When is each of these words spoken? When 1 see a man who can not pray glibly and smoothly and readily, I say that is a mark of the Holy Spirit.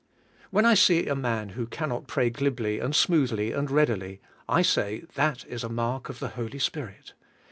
When 0.49 0.63
1 0.65 0.75
see 0.77 1.05
a 1.05 1.13
man 1.13 1.49
who 1.49 1.67
can 1.67 1.89
not 1.89 2.07
pray 2.07 2.31
glibly 2.31 2.79
and 2.79 2.95
smoothly 2.95 3.51
and 3.51 3.69
readily, 3.69 4.19
I 4.49 4.63
say 4.63 5.03
that 5.13 5.45
is 5.45 5.63
a 5.63 5.69
mark 5.69 6.09
of 6.09 6.17
the 6.17 6.29
Holy 6.29 6.57
Spirit. 6.57 7.13